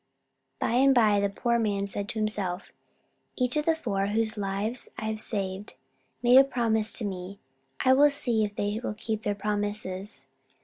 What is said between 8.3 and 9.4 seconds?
if they will keep their